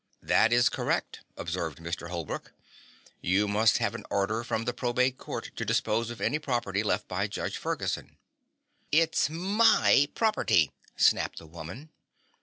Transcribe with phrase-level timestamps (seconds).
[0.23, 2.09] "That is correct," observed Mr.
[2.09, 2.53] Holbrook.
[3.21, 7.07] "You must have an order from the Probate Court to dispose of any property left
[7.07, 8.17] by Judge Ferguson."
[8.91, 11.91] "It's my property!" snapped the woman.